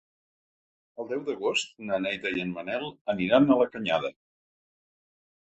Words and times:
El 1.03 1.09
deu 1.11 1.19
d'agost 1.27 1.75
na 1.89 1.99
Neida 2.07 2.31
i 2.39 2.43
en 2.47 2.55
Manel 2.57 2.87
aniran 3.15 3.47
a 3.49 3.61
la 3.61 3.69
Canyada. 3.77 4.13